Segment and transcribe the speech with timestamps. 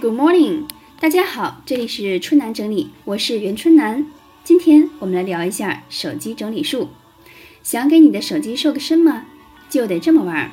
[0.00, 0.62] Good morning，
[0.98, 4.06] 大家好，这里是春楠整理，我是袁春楠。
[4.42, 6.88] 今天我们来聊一下手机整理术。
[7.62, 9.26] 想给你的手机瘦个身吗？
[9.68, 10.52] 就得这么玩。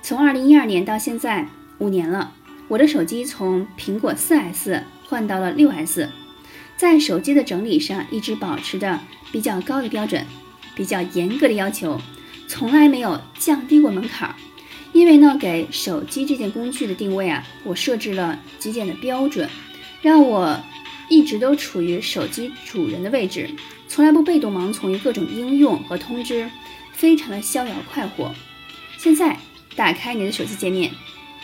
[0.00, 2.32] 从二零一二年到现在五年了，
[2.68, 6.08] 我的手机从苹果四 S 换到了六 S，
[6.78, 10.24] 在手机的整理上一直保持着比较高的标准，
[10.74, 12.00] 比较严格的要求，
[12.48, 14.34] 从来没有降低过门槛。
[14.92, 19.48] 因为呢，给手机这件工具的定位啊，我设置了极简的标准，
[20.02, 20.58] 让我
[21.08, 23.48] 一直都处于手机主人的位置，
[23.88, 26.50] 从来不被动盲从于各种应用和通知，
[26.92, 28.34] 非常的逍遥快活。
[28.98, 29.38] 现在
[29.76, 30.90] 打开你的手机界面，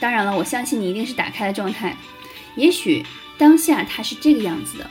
[0.01, 1.97] 当然了，我相信你一定是打开的状态。
[2.57, 3.05] 也许
[3.39, 4.91] 当下它是这个样子的，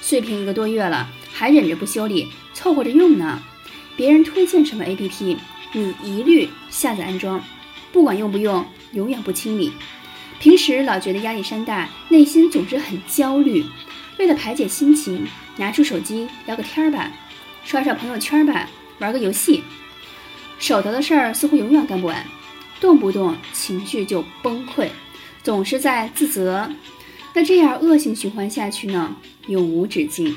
[0.00, 3.42] 碎屏一个多月了，还忍着不修理，凑合着用呢。
[3.96, 5.36] 别人推荐什么 APP，
[5.72, 7.42] 你一律下载安装。
[7.96, 9.72] 不管用不用，永远不清理。
[10.38, 13.64] 平时老觉得压力山大，内心总是很焦虑。
[14.18, 17.10] 为了排解心情，拿出手机聊个天儿吧，
[17.64, 19.62] 刷刷朋友圈吧，玩个游戏。
[20.58, 22.22] 手头的事儿似乎永远干不完，
[22.82, 24.90] 动不动情绪就崩溃，
[25.42, 26.70] 总是在自责。
[27.32, 29.16] 那这样恶性循环下去呢，
[29.46, 30.36] 永无止境。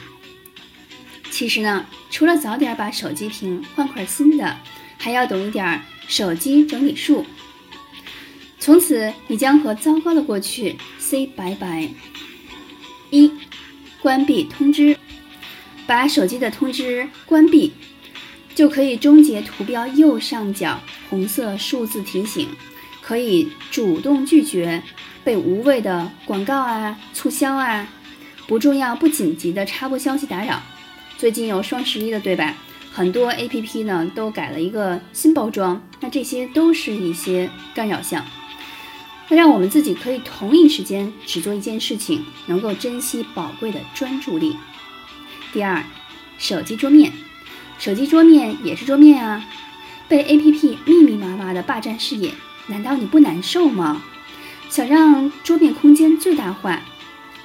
[1.29, 4.55] 其实呢，除了早点把手机屏换块新的，
[4.97, 7.25] 还要懂一点手机整理术。
[8.69, 11.89] 从此，你将和糟糕的过去 say 拜拜。
[13.09, 13.31] 一、
[13.99, 14.95] 关闭通知，
[15.87, 17.73] 把手机的通知关闭，
[18.53, 22.47] 就可以终结图标右上角红色数字提醒，
[23.01, 24.83] 可以主动拒绝
[25.23, 27.89] 被无谓的广告啊、促销啊、
[28.45, 30.61] 不重要、不紧急的插播消息打扰。
[31.17, 32.55] 最近有双十一的，对吧？
[32.91, 38.23] 很多 APP 呢都改了一个新包装，那这些都是一些干扰项。
[39.29, 44.55] 它让我们自己可以同一时间只做一件事情，能够珍惜宝贵的专注力。
[45.53, 45.83] 第二，
[46.39, 47.13] 手机桌面，
[47.77, 49.47] 手机桌面也是桌面啊，
[50.07, 52.33] 被 APP 密密麻麻的霸占视野，
[52.65, 54.01] 难道你不难受吗？
[54.67, 56.81] 想让桌面空间最大化，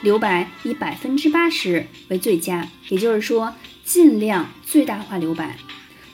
[0.00, 5.59] 留白以百分之八十为最佳，也就是说尽量最大化留白，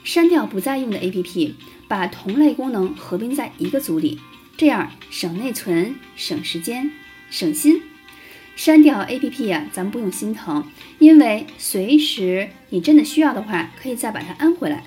[0.03, 1.53] 删掉不再用的 APP，
[1.87, 4.19] 把同类功能合并在一个组里。
[4.61, 6.91] 这样省内存、省时间、
[7.31, 7.81] 省心。
[8.55, 10.63] 删掉 APP 呀，咱们不用心疼，
[10.99, 14.83] 因为随时你真的需要的话，可以再把它安回来。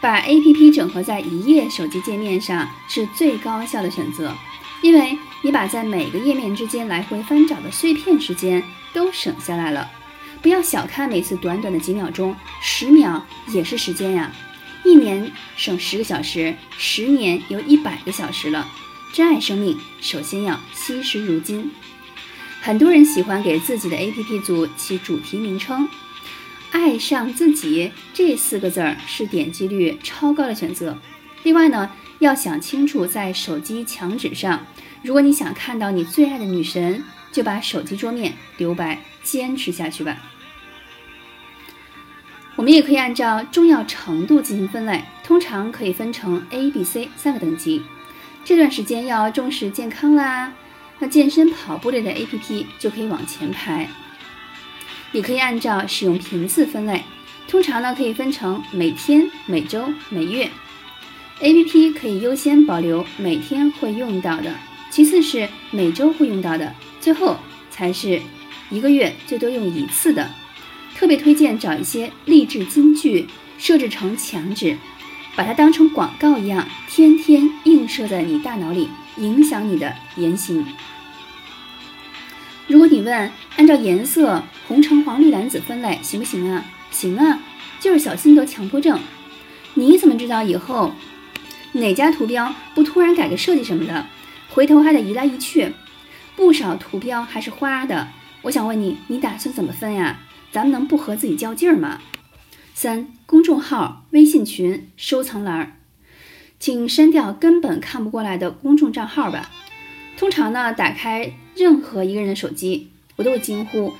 [0.00, 4.32] 把 APP 整合在一页手机界面上是最高效的选择，
[4.80, 8.62] 因为你把在每个页面之间来回翻找的碎片时间
[8.94, 9.90] 都省下来了。
[10.40, 14.30] 不要小看每次短短的几秒钟，十秒也是时间呀。
[14.86, 18.68] 一年省十个小时，十年有一百个小时了。
[19.12, 21.72] 珍爱生命，首先要惜时如金。
[22.60, 25.88] 很多人喜欢给自己的 APP 组起主题名称
[26.70, 30.96] ，“爱上自己”这四个字儿是点击率超高的选择。
[31.42, 34.64] 另外呢，要想清楚，在手机墙纸上，
[35.02, 37.02] 如果你想看到你最爱的女神，
[37.32, 40.16] 就把手机桌面留白，坚持下去吧。
[42.66, 47.80] 我们也可以按照重要程度进行分类，通常可以分成 A、B、C 三个等级。
[48.44, 50.52] 这段时间要重视健康啦，
[50.98, 53.88] 那健身跑步类的 APP 就可以往前排。
[55.12, 57.04] 也可以按照使用频次分类，
[57.46, 60.50] 通常呢可以分成每天、每周、每月。
[61.38, 64.52] APP 可以优先保留每天会用到的，
[64.90, 67.36] 其次是每周会用到的，最后
[67.70, 68.20] 才是
[68.70, 70.28] 一个月最多用一次的。
[70.96, 74.78] 特别推荐找一些励志金句，设置成墙纸，
[75.36, 80.64] 把它当成广告一样，天天映射在你大脑里，影响你的言行。
[82.66, 86.64] 如果你问按照颜色红橙黄绿蓝紫分类行不行啊？
[86.90, 87.40] 行啊，
[87.78, 88.98] 就是小心得强迫症。
[89.74, 90.94] 你怎么知道以后
[91.72, 94.06] 哪家图标不突然改个设计什么的，
[94.48, 95.74] 回头还得移来移去？
[96.34, 98.08] 不少图标还是花的。
[98.42, 100.20] 我想问你，你打算怎么分呀？
[100.56, 102.00] 咱们能不和自己较劲儿吗？
[102.72, 105.78] 三公众号、微信群收藏栏，
[106.58, 109.50] 请删掉根本看不过来的公众账号吧。
[110.16, 113.92] 通常呢，打开任何一个人的手机，我都会惊呼：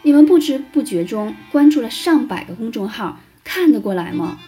[0.00, 4.38] 你们不知不觉中关注了上百个公众号，看得过来吗？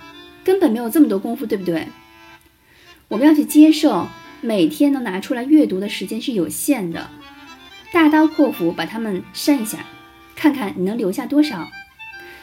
[0.43, 1.87] 根本没有这么多功夫，对不对？
[3.09, 4.09] 我们要去接受，
[4.41, 7.11] 每天能拿出来阅读的时间是有限的，
[7.93, 9.81] 大刀阔斧把它们删一下。
[10.43, 11.71] 看看你能留下多少。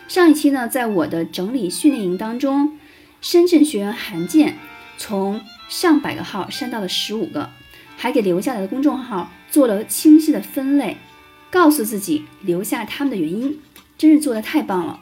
[0.08, 2.80] 上一期呢，在我的整理训练营当中，
[3.20, 4.58] 深圳学员韩建
[4.98, 7.50] 从上百个号删到了十五个，
[7.98, 10.96] 还给留下来的公众号做了清晰的分类，
[11.52, 13.60] 告诉自己留下他们的原因，
[13.98, 15.02] 真是做的太棒了。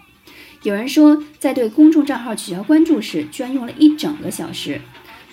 [0.63, 4.81] 有人说，在对公众账号取消关注时，居然用了一整个小时，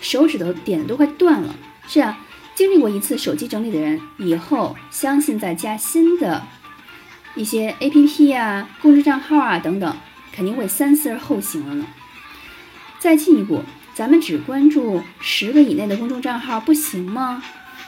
[0.02, 1.56] 手指头点的都快断了。
[1.88, 2.18] 是啊，
[2.54, 6.42] 经历过一次手机整理的人，以后相信在加新的
[7.34, 9.96] 一些 APP 啊、公众账号啊等等，
[10.32, 11.86] 肯定会三思而后行了呢。
[12.98, 13.62] 再进一步，
[13.94, 17.42] 咱们只关注十个以内的公众账号不行吗？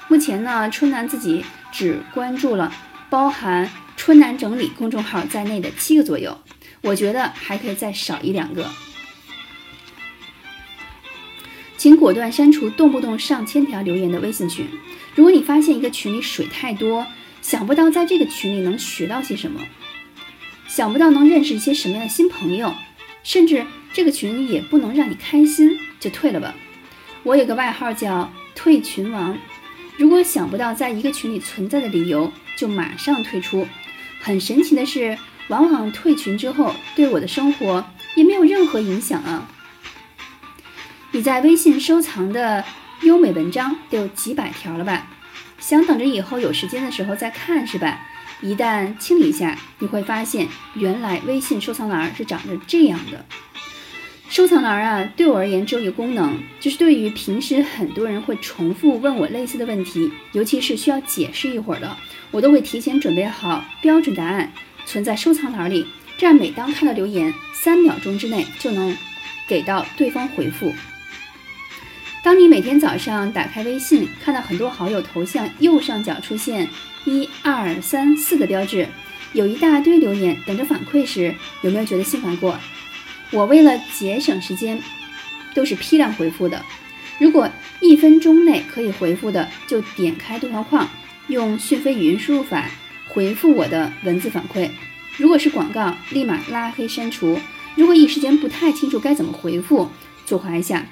[0.08, 2.72] 目前呢，春楠自己只关注了
[3.08, 6.38] 包含“春楠整理”公众号在内的七个左右。
[6.82, 8.70] 我觉得还可以再少一两个，
[11.76, 14.66] 请果断删除动不动上千条留言的微信群。
[15.14, 17.06] 如果你发现一个群里水太多，
[17.48, 19.60] 想不到在这个群里能学到些什么，
[20.66, 22.74] 想不到能认识一些什么样的新朋友，
[23.22, 26.52] 甚至这个群也不能让你开心，就退了吧。
[27.22, 29.38] 我有个外号叫“退群王”。
[29.96, 33.64] 如果想不到在一个群里存在的理由，就马上退出。
[34.20, 35.16] 很神奇的是。
[35.48, 39.48] 往往退群之后，对我的生活也没有任何影响啊！
[41.12, 42.64] 你在微信收藏的
[43.02, 45.06] 优美文章都有几百条了吧？
[45.66, 48.06] 想等着以后有时间的时候再看是吧？
[48.40, 53.24] 一旦清理一下，你会发现原来微信收藏栏是长着这样的。
[54.28, 61.96] 收藏栏啊，对我而言只有一个功能，就是对于平时很多人会重复问我类似的问题，尤其是需要解释一会儿的，
[62.30, 64.52] 我都会提前准备好标准答案。
[64.84, 65.84] 存在收藏栏里，
[66.16, 68.96] 这样每当看到留言，三秒钟之内就能
[69.48, 70.72] 给到对方回复。
[72.26, 76.68] 当你每天早上打开微信，看到很多好友头像右上角出现
[77.04, 78.88] 一二三四的标志，
[79.32, 81.32] 有一大堆留言等着反馈时，
[81.62, 82.58] 有没有觉得心烦过？
[83.30, 84.82] 我为了节省时间，
[85.54, 86.60] 都是批量回复的。
[87.20, 87.48] 如果
[87.80, 90.90] 一分钟内可以回复的，就点开对话框，
[91.28, 92.68] 用讯飞语音输入法。
[93.06, 94.68] 回复我的文字反馈，
[95.16, 97.38] 如果是广告，立马拉黑删除。
[97.76, 99.88] 如果一时间不太清楚该怎么回复，
[100.24, 100.84] 左滑一下，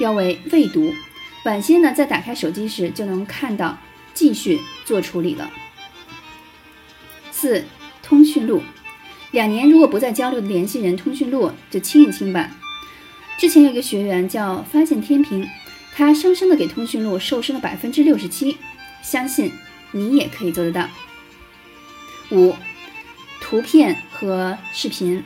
[0.00, 0.94] 标为未读。
[1.44, 3.78] 晚些呢，在打开手机时就能看到，
[4.14, 5.50] 继续做处理了。
[7.30, 7.66] 四、
[8.02, 8.62] 通讯录，
[9.30, 12.50] 两年如果不再交流的联系人通讯录就清一清吧。
[13.38, 15.46] 之前有一个学员叫发现天平，
[15.94, 18.56] 他生生的给通讯录瘦身了百分之六十七，
[19.02, 19.52] 相信
[19.92, 20.88] 你也可以做得到。
[22.30, 22.56] 五，
[23.42, 25.22] 图片和视频，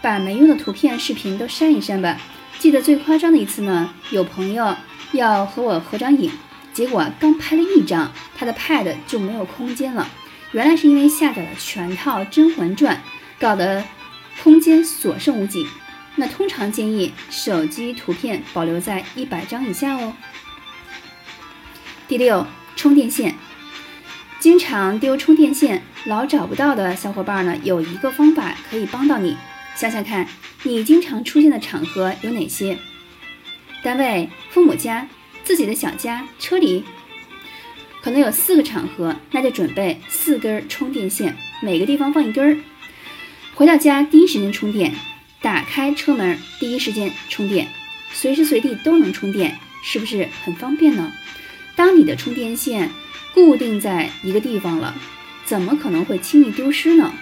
[0.00, 2.20] 把没用的图片、视频都删一删吧。
[2.64, 4.74] 记得最夸张的一次呢，有朋友
[5.12, 6.32] 要和我合张影，
[6.72, 10.08] 结果刚拍了一张，他的 Pad 就没有空间了。
[10.52, 12.96] 原来是因为下载了全套《甄嬛传》，
[13.38, 13.84] 搞得
[14.42, 15.66] 空间所剩无几。
[16.16, 20.14] 那通常建议手机图片保留在一百张以下哦。
[22.08, 22.46] 第六，
[22.76, 23.34] 充电线。
[24.40, 29.36] 经常丢充电线，老找不到的小伙伴呢，有一个方法可以帮到你。
[29.74, 30.26] 想想看，
[30.62, 32.78] 你经常出现的场合有哪些？
[33.82, 35.08] 单位、父母家、
[35.42, 36.84] 自己的小家、车里，
[38.00, 42.58] 可能有四个场合，那就准备四根充电线，每个地方放一根儿。
[43.54, 44.94] 回到家第一时间充电，
[45.40, 47.68] 打开车门第一时间充电，
[48.12, 51.12] 随时随地都能充电，是不是很方便呢？
[51.76, 52.90] 当你的充电线。
[53.34, 54.94] 固定在一个地方了，
[55.44, 57.12] 怎么可能会轻易丢失呢？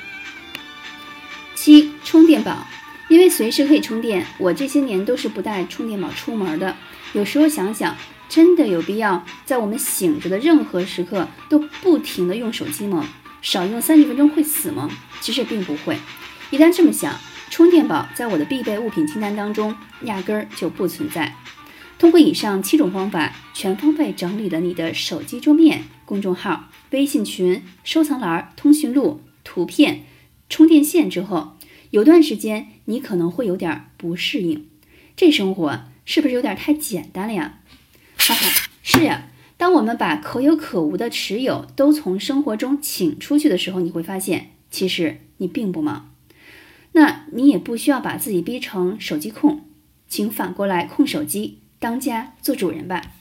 [1.54, 2.66] 七充电宝，
[3.08, 6.76] 因为随时可以充电，我这些年都是不带充电宝出门的。
[7.14, 7.96] 有时候想想，
[8.28, 13.08] 真的有必要在我们醒着的任何时刻都不停的用手机吗？
[13.40, 14.90] 少用三十分钟会死吗？
[15.22, 15.96] 其实并不会。
[16.50, 21.34] 一旦这么想，充电宝在我的必备物品清单当中压根儿就不存在。
[21.98, 30.04] 通过以上七种方法，全方位整理了你的手机桌面、公众号、微信群、收藏栏、通讯录、图片、
[30.50, 31.51] 充电线之后，
[31.92, 34.66] 有段时间你可能会有点不适应，
[35.14, 37.60] 这生活是不是有点太简单了呀？
[38.16, 39.28] 哈哈，是呀。
[39.58, 46.14] 当我们把可有可无的持有都从生活中请出去的时候，你会发现，其实你并不忙。
[46.92, 49.60] 那你也不需要把自己逼成手机控，
[50.08, 51.58] 请反过来控手机。
[51.78, 53.12] 当家做主人吧。